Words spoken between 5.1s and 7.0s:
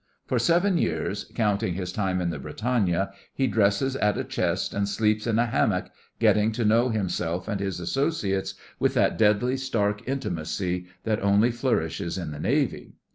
in a hammock, getting to know